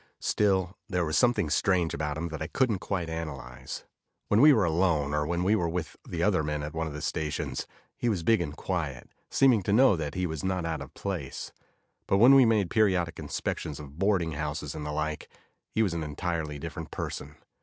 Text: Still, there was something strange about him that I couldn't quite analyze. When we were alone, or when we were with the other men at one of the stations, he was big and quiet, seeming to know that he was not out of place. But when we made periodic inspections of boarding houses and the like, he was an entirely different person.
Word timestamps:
Still, 0.19 0.75
there 0.89 1.05
was 1.05 1.15
something 1.15 1.51
strange 1.51 1.93
about 1.93 2.17
him 2.17 2.29
that 2.29 2.41
I 2.41 2.47
couldn't 2.47 2.79
quite 2.79 3.07
analyze. 3.07 3.83
When 4.29 4.41
we 4.41 4.51
were 4.51 4.65
alone, 4.65 5.13
or 5.13 5.27
when 5.27 5.43
we 5.43 5.55
were 5.55 5.69
with 5.69 5.95
the 6.09 6.23
other 6.23 6.41
men 6.43 6.63
at 6.63 6.73
one 6.73 6.87
of 6.87 6.93
the 6.93 7.03
stations, 7.03 7.67
he 7.97 8.09
was 8.09 8.23
big 8.23 8.41
and 8.41 8.57
quiet, 8.57 9.11
seeming 9.29 9.61
to 9.61 9.71
know 9.71 9.95
that 9.95 10.15
he 10.15 10.25
was 10.25 10.43
not 10.43 10.65
out 10.65 10.81
of 10.81 10.95
place. 10.95 11.51
But 12.07 12.17
when 12.17 12.33
we 12.33 12.45
made 12.45 12.71
periodic 12.71 13.19
inspections 13.19 13.79
of 13.79 13.99
boarding 13.99 14.31
houses 14.31 14.73
and 14.73 14.87
the 14.87 14.91
like, 14.91 15.29
he 15.69 15.83
was 15.83 15.93
an 15.93 16.01
entirely 16.01 16.57
different 16.57 16.89
person. 16.89 17.35